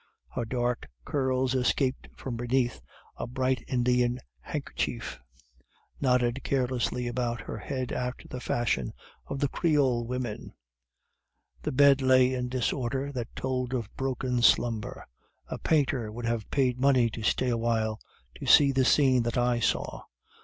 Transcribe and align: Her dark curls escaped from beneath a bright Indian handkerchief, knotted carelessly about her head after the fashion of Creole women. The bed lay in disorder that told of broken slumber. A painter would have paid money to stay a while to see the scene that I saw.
Her 0.33 0.45
dark 0.45 0.89
curls 1.05 1.53
escaped 1.53 2.07
from 2.17 2.35
beneath 2.35 2.81
a 3.17 3.27
bright 3.27 3.63
Indian 3.67 4.17
handkerchief, 4.39 5.19
knotted 5.99 6.43
carelessly 6.43 7.05
about 7.07 7.41
her 7.41 7.59
head 7.59 7.91
after 7.91 8.27
the 8.27 8.39
fashion 8.39 8.93
of 9.27 9.45
Creole 9.51 10.07
women. 10.07 10.53
The 11.61 11.71
bed 11.71 12.01
lay 12.01 12.33
in 12.33 12.49
disorder 12.49 13.11
that 13.11 13.35
told 13.35 13.75
of 13.75 13.95
broken 13.95 14.41
slumber. 14.41 15.05
A 15.49 15.59
painter 15.59 16.11
would 16.11 16.25
have 16.25 16.49
paid 16.49 16.79
money 16.79 17.11
to 17.11 17.21
stay 17.21 17.49
a 17.49 17.57
while 17.59 17.99
to 18.39 18.47
see 18.47 18.71
the 18.71 18.85
scene 18.85 19.21
that 19.21 19.37
I 19.37 19.59
saw. 19.59 20.01